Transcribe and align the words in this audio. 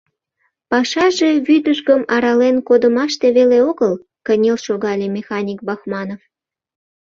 —Пашаже 0.71 1.29
вӱдыжгым 1.47 2.01
арален 2.15 2.57
кодымаште 2.67 3.27
веле 3.37 3.59
огыл,— 3.69 3.93
кынел 4.25 4.57
шогале 4.65 5.07
механик 5.17 5.59
Бахманов. 5.67 6.21